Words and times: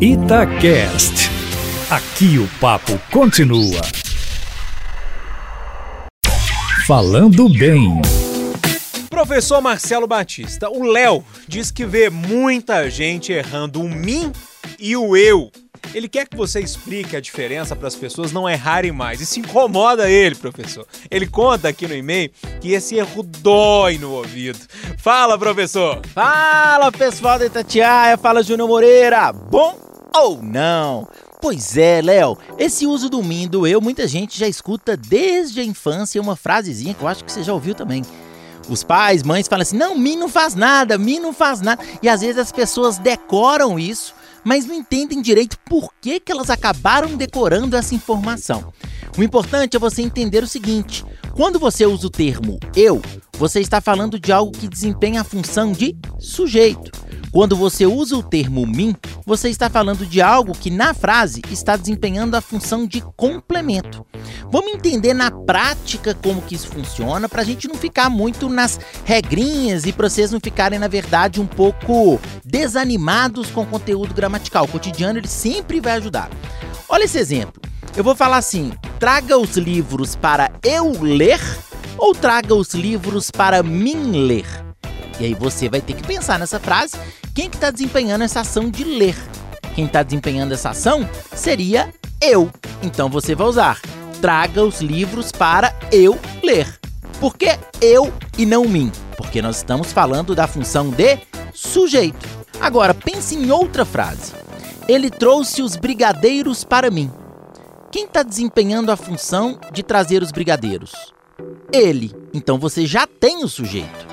Itacast. 0.00 1.28
Aqui 1.90 2.38
o 2.38 2.46
papo 2.60 2.96
continua. 3.10 3.80
Falando 6.86 7.48
bem. 7.48 8.00
Professor 9.10 9.60
Marcelo 9.60 10.06
Batista, 10.06 10.70
o 10.70 10.84
Léo 10.84 11.24
diz 11.48 11.72
que 11.72 11.84
vê 11.84 12.08
muita 12.08 12.88
gente 12.88 13.32
errando 13.32 13.82
o 13.82 13.88
mim 13.88 14.30
e 14.78 14.96
o 14.96 15.16
eu. 15.16 15.50
Ele 15.92 16.08
quer 16.08 16.28
que 16.28 16.36
você 16.36 16.60
explique 16.60 17.16
a 17.16 17.20
diferença 17.20 17.74
para 17.74 17.88
as 17.88 17.96
pessoas 17.96 18.30
não 18.30 18.48
errarem 18.48 18.92
mais. 18.92 19.20
Isso 19.20 19.40
incomoda 19.40 20.08
ele, 20.08 20.36
professor. 20.36 20.86
Ele 21.10 21.26
conta 21.26 21.66
aqui 21.68 21.88
no 21.88 21.94
e-mail 21.94 22.30
que 22.60 22.70
esse 22.70 22.94
erro 22.94 23.24
dói 23.24 23.98
no 23.98 24.12
ouvido. 24.12 24.60
Fala, 24.96 25.36
professor! 25.36 26.00
Fala, 26.14 26.92
pessoal 26.92 27.36
da 27.36 27.46
Itatiaia. 27.46 28.16
Fala, 28.16 28.44
Júnior 28.44 28.68
Moreira. 28.68 29.32
Bom 29.32 29.87
ou 30.20 30.42
não? 30.42 31.08
Pois 31.40 31.76
é, 31.76 32.00
Léo, 32.02 32.36
esse 32.58 32.86
uso 32.86 33.08
do 33.08 33.22
mim 33.22 33.46
do 33.46 33.66
eu, 33.66 33.80
muita 33.80 34.08
gente 34.08 34.38
já 34.38 34.48
escuta 34.48 34.96
desde 34.96 35.60
a 35.60 35.64
infância 35.64 36.20
uma 36.20 36.36
frasezinha 36.36 36.94
que 36.94 37.02
eu 37.02 37.08
acho 37.08 37.24
que 37.24 37.30
você 37.30 37.42
já 37.42 37.52
ouviu 37.52 37.74
também. 37.74 38.02
Os 38.68 38.82
pais, 38.82 39.22
mães 39.22 39.48
falam 39.48 39.62
assim: 39.62 39.76
não, 39.76 39.96
mim 39.96 40.16
não 40.16 40.28
faz 40.28 40.54
nada, 40.54 40.98
mim 40.98 41.18
não 41.18 41.32
faz 41.32 41.60
nada. 41.60 41.82
E 42.02 42.08
às 42.08 42.20
vezes 42.20 42.38
as 42.38 42.52
pessoas 42.52 42.98
decoram 42.98 43.78
isso 43.78 44.14
mas 44.44 44.64
não 44.64 44.74
entendem 44.74 45.20
direito 45.20 45.58
por 45.58 45.92
que, 46.00 46.18
que 46.18 46.32
elas 46.32 46.48
acabaram 46.48 47.16
decorando 47.16 47.76
essa 47.76 47.94
informação. 47.94 48.72
O 49.16 49.22
importante 49.22 49.76
é 49.76 49.80
você 49.80 50.00
entender 50.00 50.42
o 50.42 50.46
seguinte: 50.46 51.04
quando 51.34 51.58
você 51.58 51.84
usa 51.84 52.06
o 52.06 52.10
termo 52.10 52.58
eu, 52.74 53.02
você 53.32 53.60
está 53.60 53.80
falando 53.80 54.18
de 54.18 54.32
algo 54.32 54.52
que 54.52 54.66
desempenha 54.66 55.20
a 55.20 55.24
função 55.24 55.72
de 55.72 55.96
sujeito. 56.18 56.90
Quando 57.30 57.56
você 57.56 57.86
usa 57.86 58.16
o 58.16 58.22
termo 58.22 58.66
mim, 58.66 58.94
você 59.26 59.48
está 59.48 59.68
falando 59.68 60.06
de 60.06 60.22
algo 60.22 60.52
que 60.52 60.70
na 60.70 60.94
frase 60.94 61.42
está 61.50 61.76
desempenhando 61.76 62.34
a 62.34 62.40
função 62.40 62.86
de 62.86 63.02
complemento. 63.16 64.06
Vamos 64.50 64.72
entender 64.72 65.12
na 65.12 65.30
prática 65.30 66.14
como 66.14 66.40
que 66.40 66.54
isso 66.54 66.68
funciona 66.68 67.28
para 67.28 67.42
a 67.42 67.44
gente 67.44 67.68
não 67.68 67.74
ficar 67.74 68.08
muito 68.08 68.48
nas 68.48 68.80
regrinhas 69.04 69.84
e 69.84 69.92
para 69.92 70.08
vocês 70.08 70.30
não 70.30 70.40
ficarem, 70.40 70.78
na 70.78 70.88
verdade, 70.88 71.40
um 71.40 71.46
pouco 71.46 72.18
desanimados 72.44 73.50
com 73.50 73.62
o 73.62 73.66
conteúdo 73.66 74.14
gramatical. 74.14 74.64
O 74.64 74.68
cotidiano 74.68 75.18
ele 75.18 75.28
sempre 75.28 75.80
vai 75.80 75.92
ajudar. 75.94 76.30
Olha 76.88 77.04
esse 77.04 77.18
exemplo. 77.18 77.60
Eu 77.94 78.02
vou 78.02 78.16
falar 78.16 78.38
assim: 78.38 78.72
traga 78.98 79.36
os 79.36 79.56
livros 79.56 80.16
para 80.16 80.50
eu 80.62 80.90
ler 81.02 81.40
ou 81.98 82.14
traga 82.14 82.54
os 82.54 82.72
livros 82.72 83.30
para 83.30 83.62
mim 83.62 84.12
ler. 84.12 84.67
E 85.20 85.24
aí 85.24 85.34
você 85.34 85.68
vai 85.68 85.80
ter 85.80 85.94
que 85.94 86.06
pensar 86.06 86.38
nessa 86.38 86.60
frase, 86.60 86.96
quem 87.34 87.50
que 87.50 87.56
está 87.56 87.70
desempenhando 87.70 88.22
essa 88.22 88.40
ação 88.40 88.70
de 88.70 88.84
ler? 88.84 89.16
Quem 89.74 89.86
está 89.86 90.02
desempenhando 90.02 90.52
essa 90.52 90.70
ação 90.70 91.08
seria 91.34 91.92
eu. 92.20 92.50
Então 92.82 93.08
você 93.08 93.34
vai 93.34 93.46
usar 93.46 93.80
traga 94.20 94.64
os 94.64 94.80
livros 94.80 95.30
para 95.30 95.74
eu 95.92 96.18
ler. 96.42 96.78
Por 97.20 97.36
que 97.36 97.58
eu 97.80 98.12
e 98.36 98.44
não 98.44 98.64
mim? 98.64 98.92
Porque 99.16 99.40
nós 99.42 99.56
estamos 99.56 99.92
falando 99.92 100.34
da 100.34 100.46
função 100.46 100.90
de 100.90 101.18
sujeito. 101.52 102.26
Agora 102.60 102.94
pense 102.94 103.34
em 103.34 103.50
outra 103.50 103.84
frase. 103.84 104.32
Ele 104.88 105.10
trouxe 105.10 105.62
os 105.62 105.76
brigadeiros 105.76 106.64
para 106.64 106.90
mim. 106.90 107.10
Quem 107.90 108.04
está 108.04 108.22
desempenhando 108.22 108.90
a 108.90 108.96
função 108.96 109.58
de 109.72 109.82
trazer 109.82 110.22
os 110.22 110.32
brigadeiros? 110.32 110.92
Ele. 111.72 112.12
Então 112.32 112.58
você 112.58 112.86
já 112.86 113.06
tem 113.06 113.44
o 113.44 113.48
sujeito. 113.48 114.07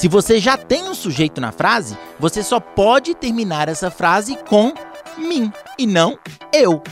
Se 0.00 0.08
você 0.08 0.38
já 0.38 0.56
tem 0.56 0.88
o 0.88 0.94
sujeito 0.94 1.42
na 1.42 1.52
frase, 1.52 1.94
você 2.18 2.42
só 2.42 2.58
pode 2.58 3.14
terminar 3.14 3.68
essa 3.68 3.90
frase 3.90 4.34
com 4.48 4.72
mim 5.18 5.52
e 5.78 5.86
não 5.86 6.18
eu. 6.54 6.82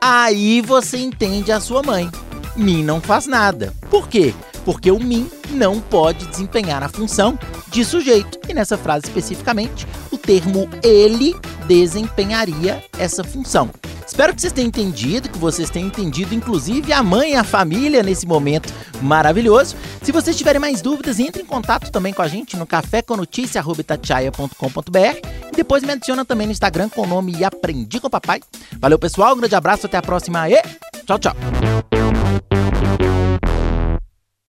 Aí 0.00 0.60
você 0.60 0.98
entende 0.98 1.52
a 1.52 1.60
sua 1.60 1.84
mãe. 1.84 2.10
Mim 2.56 2.82
não 2.82 3.00
faz 3.00 3.28
nada. 3.28 3.72
Por 3.88 4.08
quê? 4.08 4.34
Porque 4.64 4.90
o 4.90 4.98
mim 4.98 5.30
não 5.50 5.80
pode 5.80 6.26
desempenhar 6.26 6.82
a 6.82 6.88
função 6.88 7.38
de 7.68 7.84
sujeito. 7.84 8.40
E 8.48 8.52
nessa 8.52 8.76
frase 8.76 9.06
especificamente, 9.06 9.86
o 10.10 10.18
termo 10.18 10.68
ele 10.82 11.36
desempenharia 11.68 12.82
essa 12.98 13.22
função. 13.22 13.70
Espero 14.08 14.34
que 14.34 14.40
vocês 14.40 14.54
tenham 14.54 14.68
entendido, 14.68 15.28
que 15.28 15.38
vocês 15.38 15.68
tenham 15.68 15.88
entendido, 15.88 16.34
inclusive, 16.34 16.94
a 16.94 17.02
mãe 17.02 17.32
e 17.32 17.36
a 17.36 17.44
família 17.44 18.02
nesse 18.02 18.26
momento 18.26 18.72
maravilhoso. 19.02 19.76
Se 20.02 20.10
vocês 20.10 20.34
tiverem 20.34 20.58
mais 20.58 20.80
dúvidas, 20.80 21.20
entre 21.20 21.42
em 21.42 21.46
contato 21.46 21.92
também 21.92 22.14
com 22.14 22.22
a 22.22 22.26
gente 22.26 22.56
no 22.56 22.66
caféconoticia.br 22.66 25.28
e 25.52 25.54
depois 25.54 25.82
me 25.82 25.92
adiciona 25.92 26.24
também 26.24 26.46
no 26.46 26.52
Instagram 26.52 26.88
com 26.88 27.02
o 27.02 27.06
nome 27.06 27.44
Aprendi 27.44 28.00
com 28.00 28.08
Papai. 28.08 28.40
Valeu, 28.80 28.98
pessoal, 28.98 29.34
um 29.34 29.38
grande 29.38 29.54
abraço, 29.54 29.86
até 29.86 29.98
a 29.98 30.02
próxima 30.02 30.48
e 30.48 30.60
tchau, 31.04 31.18
tchau! 31.18 31.97